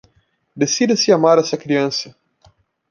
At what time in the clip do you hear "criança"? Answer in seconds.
1.55-2.17